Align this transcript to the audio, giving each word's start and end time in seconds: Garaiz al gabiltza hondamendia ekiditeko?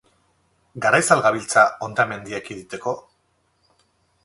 Garaiz 0.85 1.05
al 1.15 1.21
gabiltza 1.25 1.67
hondamendia 1.87 2.41
ekiditeko? 2.45 2.97